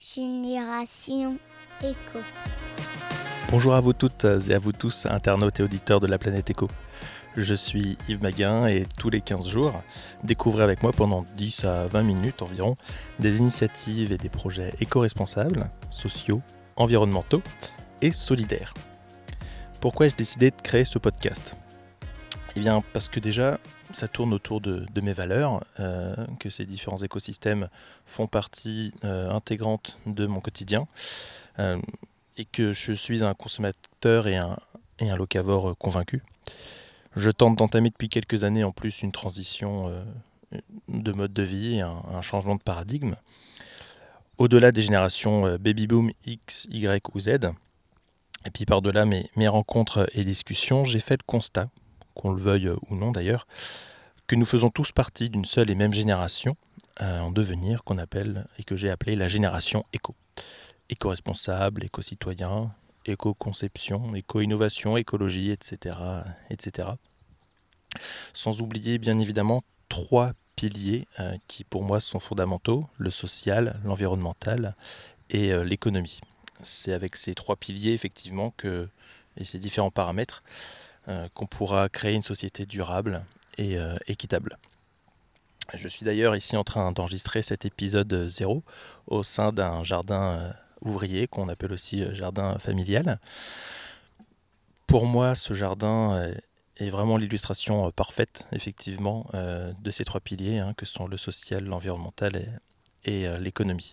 Génération 0.00 1.38
Éco. 1.82 2.20
Bonjour 3.50 3.74
à 3.74 3.80
vous 3.80 3.92
toutes 3.92 4.24
et 4.48 4.54
à 4.54 4.58
vous 4.60 4.70
tous, 4.70 5.06
internautes 5.06 5.58
et 5.58 5.64
auditeurs 5.64 5.98
de 5.98 6.06
la 6.06 6.18
planète 6.18 6.50
Éco. 6.50 6.68
Je 7.36 7.54
suis 7.54 7.98
Yves 8.08 8.22
Maguin 8.22 8.68
et 8.68 8.86
tous 8.96 9.10
les 9.10 9.20
15 9.20 9.48
jours, 9.48 9.82
découvrez 10.22 10.62
avec 10.62 10.84
moi 10.84 10.92
pendant 10.92 11.24
10 11.36 11.64
à 11.64 11.88
20 11.88 12.02
minutes 12.04 12.42
environ 12.42 12.76
des 13.18 13.38
initiatives 13.38 14.12
et 14.12 14.18
des 14.18 14.28
projets 14.28 14.72
éco-responsables, 14.80 15.68
sociaux, 15.90 16.42
environnementaux 16.76 17.42
et 18.00 18.12
solidaires. 18.12 18.74
Pourquoi 19.80 20.06
ai-je 20.06 20.16
décidé 20.16 20.52
de 20.52 20.62
créer 20.62 20.84
ce 20.84 21.00
podcast? 21.00 21.56
Eh 22.58 22.60
bien 22.60 22.82
parce 22.92 23.06
que 23.06 23.20
déjà, 23.20 23.60
ça 23.94 24.08
tourne 24.08 24.34
autour 24.34 24.60
de, 24.60 25.00
mes 25.00 25.12
valeurs, 25.12 25.62
euh, 25.78 26.16
que 26.40 26.50
ces 26.50 26.64
différents 26.64 26.96
écosystèmes 26.96 27.68
font 28.04 28.26
partie 28.26 28.92
euh, 29.04 29.30
intégrante 29.30 29.96
de 30.06 30.26
mon 30.26 30.40
quotidien, 30.40 30.88
euh, 31.60 31.80
et 32.36 32.44
que 32.44 32.72
je 32.72 32.92
suis 32.94 33.22
un 33.22 33.32
consommateur 33.34 34.26
et 34.26 34.34
un, 34.34 34.56
et 34.98 35.08
un 35.08 35.14
locavore 35.14 35.78
convaincu. 35.78 36.24
Je 37.14 37.30
tente 37.30 37.54
d'entamer 37.54 37.90
depuis 37.90 38.08
quelques 38.08 38.42
années 38.42 38.64
en 38.64 38.72
plus 38.72 39.02
une 39.02 39.12
transition 39.12 39.92
de 40.88 41.12
mode 41.12 41.32
de 41.32 41.44
vie, 41.44 41.80
un, 41.80 42.02
un 42.12 42.22
changement 42.22 42.56
de 42.56 42.62
paradigme. 42.62 43.14
Au-delà 44.36 44.72
des 44.72 44.82
générations 44.82 45.56
baby 45.58 45.86
boom 45.86 46.10
X, 46.26 46.66
Y 46.72 47.08
ou 47.14 47.20
Z, 47.20 47.28
et 47.28 48.50
puis 48.52 48.64
par-delà 48.64 49.04
mes, 49.04 49.30
mes 49.36 49.46
rencontres 49.46 50.10
et 50.12 50.24
discussions, 50.24 50.84
j'ai 50.84 50.98
fait 50.98 51.18
le 51.20 51.24
constat 51.24 51.68
qu'on 52.18 52.32
le 52.32 52.40
veuille 52.42 52.70
ou 52.88 52.96
non 52.96 53.12
d'ailleurs, 53.12 53.46
que 54.26 54.36
nous 54.36 54.44
faisons 54.44 54.68
tous 54.68 54.92
partie 54.92 55.30
d'une 55.30 55.46
seule 55.46 55.70
et 55.70 55.74
même 55.74 55.94
génération 55.94 56.56
euh, 57.00 57.20
en 57.20 57.30
devenir 57.30 57.84
qu'on 57.84 57.96
appelle 57.96 58.46
et 58.58 58.64
que 58.64 58.76
j'ai 58.76 58.90
appelé 58.90 59.16
la 59.16 59.28
génération 59.28 59.84
éco. 59.92 60.14
Éco-responsable, 60.90 61.84
éco-citoyen, 61.84 62.72
éco-conception, 63.06 64.14
éco-innovation, 64.14 64.96
écologie, 64.96 65.50
etc., 65.50 65.96
etc. 66.50 66.88
Sans 68.32 68.60
oublier 68.60 68.98
bien 68.98 69.18
évidemment 69.18 69.62
trois 69.88 70.32
piliers 70.56 71.06
euh, 71.20 71.36
qui 71.46 71.64
pour 71.64 71.84
moi 71.84 72.00
sont 72.00 72.20
fondamentaux, 72.20 72.88
le 72.98 73.10
social, 73.10 73.80
l'environnemental 73.84 74.74
et 75.30 75.52
euh, 75.52 75.62
l'économie. 75.62 76.20
C'est 76.62 76.92
avec 76.92 77.16
ces 77.16 77.34
trois 77.34 77.56
piliers 77.56 77.92
effectivement 77.92 78.52
que, 78.56 78.88
et 79.36 79.44
ces 79.44 79.58
différents 79.58 79.92
paramètres 79.92 80.42
euh, 80.42 80.87
qu'on 81.34 81.46
pourra 81.46 81.88
créer 81.88 82.14
une 82.14 82.22
société 82.22 82.66
durable 82.66 83.22
et 83.56 83.78
euh, 83.78 83.96
équitable. 84.06 84.58
Je 85.74 85.88
suis 85.88 86.04
d'ailleurs 86.04 86.34
ici 86.34 86.56
en 86.56 86.64
train 86.64 86.92
d'enregistrer 86.92 87.42
cet 87.42 87.66
épisode 87.66 88.28
0 88.28 88.62
au 89.06 89.22
sein 89.22 89.52
d'un 89.52 89.82
jardin 89.82 90.22
euh, 90.22 90.50
ouvrier 90.80 91.26
qu'on 91.26 91.48
appelle 91.48 91.72
aussi 91.72 92.04
jardin 92.14 92.58
familial. 92.58 93.18
Pour 94.86 95.04
moi, 95.04 95.34
ce 95.34 95.52
jardin 95.52 96.30
est 96.78 96.88
vraiment 96.88 97.18
l'illustration 97.18 97.90
parfaite, 97.90 98.46
effectivement, 98.52 99.26
de 99.34 99.90
ces 99.90 100.04
trois 100.04 100.20
piliers, 100.20 100.60
hein, 100.60 100.72
que 100.78 100.86
sont 100.86 101.06
le 101.06 101.18
social, 101.18 101.64
l'environnemental 101.66 102.60
et 103.04 103.28
l'économie. 103.38 103.92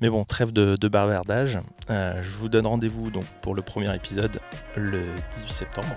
Mais 0.00 0.10
bon, 0.10 0.24
trêve 0.24 0.52
de, 0.52 0.88
bavardage. 0.88 1.58
Euh, 1.90 2.20
je 2.22 2.36
vous 2.36 2.48
donne 2.48 2.66
rendez-vous 2.66 3.10
donc 3.10 3.24
pour 3.42 3.54
le 3.54 3.62
premier 3.62 3.94
épisode 3.94 4.38
le 4.76 5.02
18 5.32 5.52
septembre, 5.52 5.96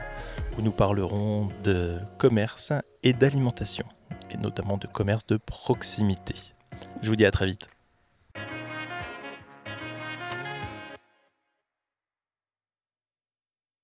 où 0.57 0.61
nous 0.61 0.71
parlerons 0.71 1.49
de 1.63 1.97
commerce 2.17 2.73
et 3.03 3.13
d'alimentation, 3.13 3.85
et 4.31 4.37
notamment 4.37 4.77
de 4.77 4.87
commerce 4.87 5.25
de 5.27 5.37
proximité. 5.37 6.35
Je 7.01 7.09
vous 7.09 7.15
dis 7.15 7.25
à 7.25 7.31
très 7.31 7.45
vite. 7.45 7.69